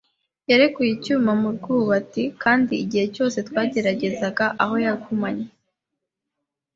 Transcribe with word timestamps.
yarekuye 0.49 0.89
icyuma 0.95 1.31
mu 1.41 1.49
rwubati; 1.55 2.23
kandi 2.43 2.73
igihe 2.83 3.05
cyose 3.15 3.37
twategerezaga 3.47 4.45
aho 4.63 4.75
yagumanye 4.85 5.47